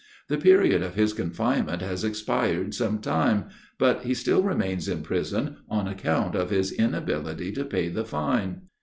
The 0.29 0.37
period 0.39 0.81
of 0.81 0.95
his 0.95 1.13
confinement 1.13 1.83
has 1.83 2.03
expired 2.03 2.73
some 2.73 3.01
time; 3.01 3.49
but 3.77 4.01
he 4.01 4.15
still 4.15 4.41
remains 4.41 4.87
in 4.87 5.03
prison, 5.03 5.57
on 5.69 5.87
account 5.87 6.33
of 6.33 6.49
his 6.49 6.71
inability 6.71 7.51
to 7.51 7.63
pay 7.63 7.87
the 7.87 8.03
fine. 8.03 8.61